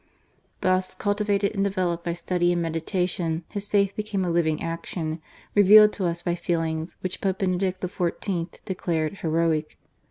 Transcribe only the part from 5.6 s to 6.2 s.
vealed to